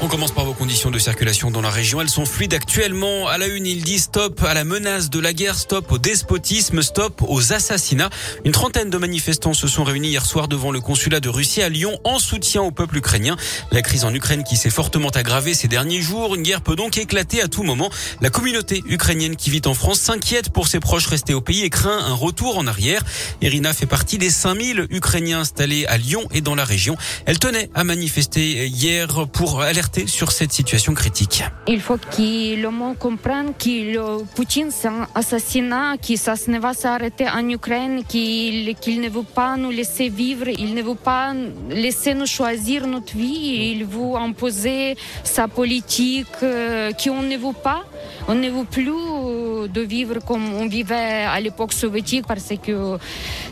On 0.00 0.08
commence 0.08 0.32
par 0.32 0.44
vos 0.44 0.52
conditions 0.52 0.90
de 0.90 0.98
circulation 0.98 1.50
dans 1.50 1.62
la 1.62 1.70
région. 1.70 2.00
Elles 2.00 2.10
sont 2.10 2.26
fluides 2.26 2.52
actuellement. 2.52 3.26
À 3.26 3.38
la 3.38 3.46
une, 3.46 3.66
il 3.66 3.84
dit 3.84 3.98
stop 3.98 4.42
à 4.42 4.52
la 4.52 4.64
menace 4.64 5.08
de 5.08 5.18
la 5.18 5.32
guerre, 5.32 5.56
stop 5.56 5.90
au 5.92 5.98
despotisme, 5.98 6.82
stop 6.82 7.22
aux 7.26 7.54
assassinats. 7.54 8.10
Une 8.44 8.52
trentaine 8.52 8.90
de 8.90 8.98
manifestants 8.98 9.54
se 9.54 9.66
sont 9.66 9.82
réunis 9.82 10.08
hier 10.08 10.26
soir 10.26 10.46
devant 10.46 10.72
le 10.72 10.80
consulat 10.80 11.20
de 11.20 11.30
Russie 11.30 11.62
à 11.62 11.70
Lyon 11.70 11.98
en 12.04 12.18
soutien 12.18 12.60
au 12.60 12.70
peuple 12.70 12.98
ukrainien. 12.98 13.36
La 13.72 13.80
crise 13.80 14.04
en 14.04 14.12
Ukraine 14.12 14.44
qui 14.44 14.56
s'est 14.56 14.68
fortement 14.68 15.08
aggravée 15.08 15.54
ces 15.54 15.68
derniers 15.68 16.02
jours. 16.02 16.34
Une 16.34 16.42
guerre 16.42 16.60
peut 16.60 16.76
donc 16.76 16.98
éclater 16.98 17.40
à 17.40 17.48
tout 17.48 17.62
moment. 17.62 17.88
La 18.20 18.28
communauté 18.30 18.82
ukrainienne 18.86 19.36
qui 19.36 19.48
vit 19.48 19.62
en 19.64 19.74
France 19.74 20.00
s'inquiète 20.00 20.50
pour 20.50 20.68
ses 20.68 20.80
proches 20.80 21.06
restés 21.06 21.34
au 21.34 21.40
pays 21.40 21.62
et 21.62 21.70
craint 21.70 21.98
un 21.98 22.14
retour 22.14 22.58
en 22.58 22.66
arrière. 22.66 23.02
Irina 23.40 23.72
fait 23.72 23.86
partie 23.86 24.18
des 24.18 24.30
5000 24.30 24.88
Ukrainiens 24.90 25.40
installés 25.40 25.86
à 25.86 25.96
Lyon 25.96 26.24
et 26.32 26.42
dans 26.42 26.54
la 26.54 26.64
région. 26.64 26.96
Elle 27.24 27.38
tenait 27.38 27.70
à 27.74 27.84
manifester 27.84 28.66
hier 28.66 29.08
pour 29.32 29.62
sur 30.06 30.32
cette 30.32 30.52
situation 30.52 30.94
critique. 30.94 31.44
Il 31.66 31.80
faut 31.80 31.96
que 31.96 32.60
le 32.60 32.70
monde 32.70 32.98
comprenne 32.98 33.52
que 33.54 33.92
le 33.94 34.24
Poutine 34.34 34.70
c'est 34.70 34.88
un 34.88 35.06
assassinat, 35.14 35.96
que 35.96 36.16
ça 36.16 36.34
ne 36.48 36.58
va 36.58 36.74
s'arrêter 36.74 37.28
en 37.28 37.48
Ukraine, 37.48 38.02
qu'il 38.04 38.74
qu 38.76 38.98
ne 38.98 39.08
veut 39.08 39.22
pas 39.22 39.56
nous 39.56 39.70
laisser 39.70 40.08
vivre, 40.08 40.48
il 40.48 40.74
ne 40.74 40.82
veut 40.82 40.94
pas 40.94 41.32
laisser 41.70 42.14
nous 42.14 42.26
choisir 42.26 42.86
notre 42.86 43.16
vie, 43.16 43.72
il 43.72 43.84
veut 43.84 44.14
imposer 44.16 44.96
sa 45.22 45.48
politique 45.48 46.26
euh, 46.42 46.92
qu'on 46.92 47.22
ne 47.22 47.36
veut 47.36 47.58
pas. 47.62 47.84
On 48.26 48.34
ne 48.34 48.48
veut 48.48 48.64
plus 48.64 49.68
de 49.68 49.80
vivre 49.82 50.18
comme 50.24 50.54
on 50.54 50.66
vivait 50.66 51.24
à 51.28 51.38
l'époque 51.40 51.74
soviétique 51.74 52.26
parce 52.26 52.52
que 52.62 52.96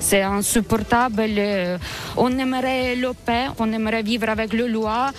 c'est 0.01 0.23
insupportable. 0.23 1.31
On 2.17 2.31
aimerait 2.39 2.97
le 2.97 3.13
paix, 3.13 3.49
on 3.59 3.71
aimerait 3.71 4.03
vivre 4.03 4.31
avec 4.31 4.55
le 4.55 4.67
loi, 4.67 5.11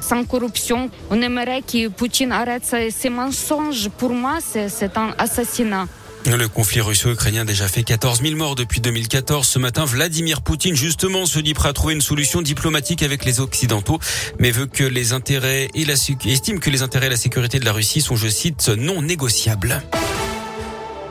sans 0.00 0.24
corruption. 0.24 0.88
On 1.10 1.20
aimerait 1.20 1.62
que 1.62 1.88
Poutine 1.88 2.30
arrête 2.30 2.64
ses 2.90 3.10
mensonges. 3.10 3.88
Pour 3.88 4.10
moi, 4.10 4.38
c'est 4.40 4.96
un 4.96 5.10
assassinat. 5.18 5.86
Le 6.26 6.48
conflit 6.48 6.80
russo-ukrainien 6.80 7.42
a 7.42 7.44
déjà 7.44 7.66
fait 7.66 7.82
14 7.82 8.22
000 8.22 8.36
morts 8.36 8.54
depuis 8.54 8.80
2014. 8.80 9.46
Ce 9.46 9.58
matin, 9.58 9.84
Vladimir 9.84 10.42
Poutine, 10.42 10.74
justement, 10.74 11.26
se 11.26 11.38
dit 11.38 11.54
prêt 11.54 11.68
à 11.68 11.72
trouver 11.72 11.94
une 11.94 12.00
solution 12.00 12.42
diplomatique 12.42 13.02
avec 13.02 13.24
les 13.24 13.40
Occidentaux, 13.40 13.98
mais 14.38 14.50
veut 14.50 14.66
que 14.66 14.84
les 14.84 15.12
intérêts 15.12 15.68
et 15.74 15.86
estime 16.26 16.60
que 16.60 16.70
les 16.70 16.82
intérêts 16.82 17.06
et 17.06 17.10
la 17.10 17.16
sécurité 17.16 17.58
de 17.58 17.64
la 17.64 17.72
Russie 17.72 18.00
sont, 18.00 18.16
je 18.16 18.28
cite, 18.28 18.68
non 18.68 19.02
négociables. 19.02 19.82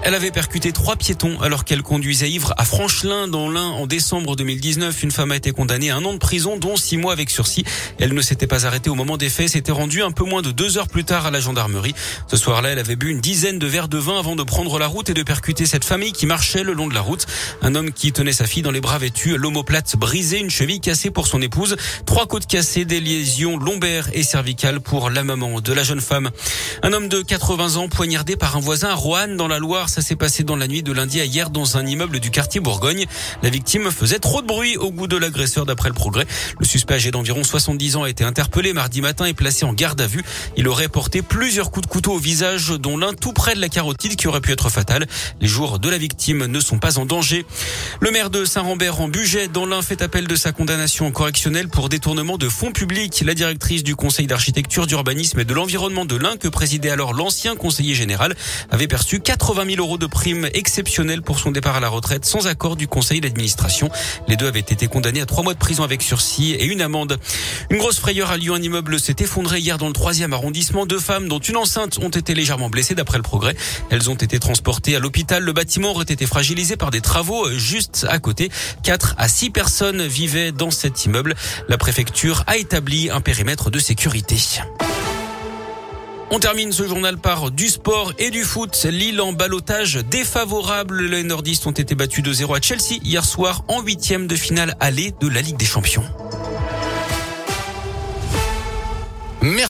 Elle 0.01 0.15
avait 0.15 0.31
percuté 0.31 0.71
trois 0.71 0.95
piétons 0.95 1.41
alors 1.41 1.65
qu'elle 1.65 1.83
conduisait 1.83 2.29
ivre 2.29 2.53
à 2.57 2.63
Franchelin 2.63 3.27
dans 3.27 3.49
l'Ain 3.49 3.67
en 3.67 3.85
décembre 3.85 4.37
2019. 4.37 5.03
Une 5.03 5.11
femme 5.11 5.31
a 5.31 5.35
été 5.35 5.51
condamnée 5.51 5.89
à 5.89 5.97
un 5.97 6.05
an 6.05 6.13
de 6.13 6.17
prison, 6.17 6.57
dont 6.57 6.77
six 6.77 6.95
mois 6.95 7.11
avec 7.11 7.29
sursis. 7.29 7.65
Elle 7.99 8.13
ne 8.13 8.21
s'était 8.21 8.47
pas 8.47 8.65
arrêtée 8.65 8.89
au 8.89 8.95
moment 8.95 9.17
des 9.17 9.29
faits, 9.29 9.49
s'était 9.49 9.73
rendue 9.73 10.01
un 10.01 10.11
peu 10.11 10.23
moins 10.23 10.41
de 10.41 10.51
deux 10.51 10.77
heures 10.77 10.87
plus 10.87 11.03
tard 11.03 11.25
à 11.25 11.31
la 11.31 11.41
gendarmerie. 11.41 11.93
Ce 12.27 12.37
soir-là, 12.37 12.69
elle 12.69 12.79
avait 12.79 12.95
bu 12.95 13.09
une 13.09 13.19
dizaine 13.19 13.59
de 13.59 13.67
verres 13.67 13.89
de 13.89 13.97
vin 13.97 14.17
avant 14.17 14.37
de 14.37 14.43
prendre 14.43 14.79
la 14.79 14.87
route 14.87 15.09
et 15.09 15.13
de 15.13 15.21
percuter 15.21 15.65
cette 15.65 15.83
famille 15.83 16.13
qui 16.13 16.25
marchait 16.25 16.63
le 16.63 16.71
long 16.73 16.87
de 16.87 16.93
la 16.93 17.01
route. 17.01 17.25
Un 17.61 17.75
homme 17.75 17.91
qui 17.91 18.13
tenait 18.13 18.31
sa 18.31 18.45
fille 18.45 18.63
dans 18.63 18.71
les 18.71 18.81
bras 18.81 18.99
vêtus, 18.99 19.37
l'omoplate 19.37 19.97
brisée, 19.97 20.39
une 20.39 20.49
cheville 20.49 20.79
cassée 20.79 21.11
pour 21.11 21.27
son 21.27 21.41
épouse, 21.41 21.75
trois 22.05 22.25
côtes 22.25 22.47
cassées, 22.47 22.85
des 22.85 23.01
lésions 23.01 23.57
lombaires 23.57 24.09
et 24.13 24.23
cervicales 24.23 24.79
pour 24.79 25.09
la 25.09 25.23
maman 25.23 25.59
de 25.59 25.73
la 25.73 25.83
jeune 25.83 26.01
femme. 26.01 26.29
Un 26.83 26.93
homme 26.93 27.09
de 27.09 27.21
80 27.21 27.75
ans 27.75 27.89
poignardé 27.89 28.37
par 28.37 28.55
un 28.55 28.61
voisin 28.61 28.89
à 28.89 29.27
dans 29.27 29.47
la 29.47 29.59
Loire. 29.59 29.88
Ça 29.89 30.03
s'est 30.03 30.15
passé 30.15 30.43
dans 30.43 30.55
la 30.55 30.67
nuit 30.67 30.83
de 30.83 30.91
lundi 30.91 31.19
à 31.19 31.25
hier 31.25 31.49
dans 31.49 31.75
un 31.75 31.83
immeuble 31.83 32.19
du 32.19 32.29
quartier 32.29 32.61
Bourgogne. 32.61 33.07
La 33.41 33.49
victime 33.49 33.89
faisait 33.89 34.19
trop 34.19 34.43
de 34.43 34.45
bruit 34.45 34.77
au 34.77 34.91
goût 34.91 35.07
de 35.07 35.17
l'agresseur 35.17 35.65
d'après 35.65 35.89
le 35.89 35.95
progrès. 35.95 36.27
Le 36.59 36.65
suspect 36.65 36.93
âgé 36.93 37.09
d'environ 37.09 37.43
70 37.43 37.95
ans 37.95 38.03
a 38.03 38.09
été 38.09 38.23
interpellé 38.23 38.71
mardi 38.71 39.01
matin 39.01 39.25
et 39.25 39.33
placé 39.33 39.65
en 39.65 39.73
garde 39.73 39.99
à 39.99 40.05
vue. 40.05 40.23
Il 40.57 40.67
aurait 40.67 40.89
porté 40.89 41.23
plusieurs 41.23 41.71
coups 41.71 41.87
de 41.87 41.91
couteau 41.91 42.13
au 42.13 42.17
visage, 42.19 42.69
dont 42.69 42.97
l'un 42.97 43.13
tout 43.13 43.33
près 43.33 43.55
de 43.55 43.61
la 43.61 43.67
carotide 43.67 44.15
qui 44.15 44.27
aurait 44.27 44.41
pu 44.41 44.51
être 44.51 44.69
fatal. 44.69 45.07
Les 45.41 45.47
jours 45.47 45.79
de 45.79 45.89
la 45.89 45.97
victime 45.97 46.45
ne 46.45 46.59
sont 46.59 46.77
pas 46.77 46.99
en 46.99 47.07
danger. 47.07 47.47
Le 47.99 48.11
maire 48.11 48.29
de 48.29 48.45
Saint-Rambert 48.45 49.01
en 49.01 49.07
budget 49.07 49.47
dans 49.47 49.65
l'un 49.65 49.81
fait 49.81 50.03
appel 50.03 50.27
de 50.27 50.35
sa 50.35 50.51
condamnation 50.51 51.11
correctionnelle 51.11 51.67
pour 51.67 51.89
détournement 51.89 52.37
de 52.37 52.47
fonds 52.47 52.71
publics. 52.71 53.23
La 53.25 53.33
directrice 53.33 53.81
du 53.81 53.95
conseil 53.95 54.27
d'architecture, 54.27 54.85
d'urbanisme 54.85 55.39
et 55.39 55.45
de 55.45 55.53
l'environnement 55.55 56.05
de 56.05 56.15
l'Ain 56.15 56.37
que 56.37 56.47
présidait 56.47 56.91
alors 56.91 57.13
l'ancien 57.13 57.55
conseiller 57.55 57.95
général 57.95 58.35
avait 58.69 58.87
perçu 58.87 59.19
80 59.19 59.65
000 59.77 59.78
euros 59.79 59.97
de 59.97 60.05
prime 60.05 60.49
exceptionnelle 60.53 61.21
pour 61.21 61.39
son 61.39 61.51
départ 61.51 61.75
à 61.75 61.79
la 61.79 61.89
retraite 61.89 62.25
sans 62.25 62.47
accord 62.47 62.75
du 62.75 62.87
conseil 62.87 63.21
d'administration. 63.21 63.89
Les 64.27 64.35
deux 64.35 64.47
avaient 64.47 64.59
été 64.59 64.87
condamnés 64.87 65.21
à 65.21 65.25
trois 65.25 65.43
mois 65.43 65.53
de 65.53 65.59
prison 65.59 65.83
avec 65.83 66.01
sursis 66.01 66.51
et 66.51 66.65
une 66.65 66.81
amende. 66.81 67.17
Une 67.69 67.77
grosse 67.77 67.99
frayeur 67.99 68.31
à 68.31 68.37
Lyon. 68.37 68.55
Un 68.55 68.61
immeuble 68.61 68.99
s'est 68.99 69.15
effondré 69.19 69.59
hier 69.59 69.77
dans 69.77 69.87
le 69.87 69.93
troisième 69.93 70.33
arrondissement. 70.33 70.85
Deux 70.85 70.99
femmes, 70.99 71.27
dont 71.27 71.39
une 71.39 71.57
enceinte, 71.57 71.97
ont 71.99 72.09
été 72.09 72.33
légèrement 72.33 72.69
blessées 72.69 72.95
d'après 72.95 73.17
le 73.17 73.23
progrès. 73.23 73.55
Elles 73.89 74.09
ont 74.09 74.15
été 74.15 74.39
transportées 74.39 74.95
à 74.95 74.99
l'hôpital. 74.99 75.43
Le 75.43 75.53
bâtiment 75.53 75.91
aurait 75.91 76.03
été 76.03 76.25
fragilisé 76.25 76.75
par 76.75 76.91
des 76.91 77.01
travaux 77.01 77.49
juste 77.51 78.05
à 78.09 78.19
côté. 78.19 78.49
Quatre 78.83 79.15
à 79.17 79.27
six 79.27 79.49
personnes 79.49 80.05
vivaient 80.05 80.51
dans 80.51 80.71
cet 80.71 81.05
immeuble. 81.05 81.35
La 81.67 81.77
préfecture 81.77 82.43
a 82.47 82.57
établi 82.57 83.09
un 83.09 83.21
périmètre 83.21 83.69
de 83.69 83.79
sécurité. 83.79 84.37
On 86.31 86.37
termine 86.37 86.71
ce 86.71 86.87
journal 86.87 87.17
par 87.17 87.49
du 87.49 87.67
sport 87.67 88.13
et 88.19 88.29
du 88.29 88.43
foot. 88.43 88.85
Lille 88.85 89.19
en 89.19 89.33
balotage 89.33 89.95
défavorable. 89.95 91.01
Les 91.07 91.23
nordistes 91.23 91.65
ont 91.65 91.71
été 91.71 91.95
battus 91.95 92.23
de 92.23 92.31
0 92.31 92.53
à 92.53 92.61
Chelsea 92.61 92.99
hier 93.03 93.25
soir 93.25 93.63
en 93.67 93.81
huitième 93.81 94.27
de 94.27 94.35
finale 94.35 94.75
aller 94.79 95.11
de 95.19 95.27
la 95.27 95.41
Ligue 95.41 95.57
des 95.57 95.65
Champions. 95.65 96.03